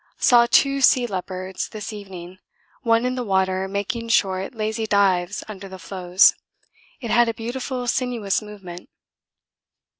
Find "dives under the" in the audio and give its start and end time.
4.87-5.77